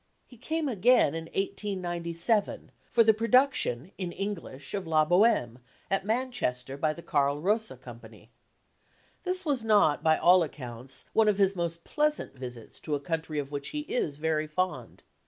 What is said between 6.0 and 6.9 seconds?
Manchester